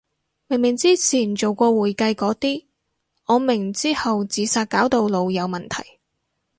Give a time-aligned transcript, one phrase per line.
[0.47, 2.65] 明明之前做過會計個啲，
[3.27, 5.99] 我明之後自殺搞到腦有問題